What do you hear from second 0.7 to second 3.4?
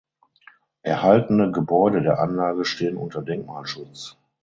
Erhaltene Gebäude der Anlage stehen unter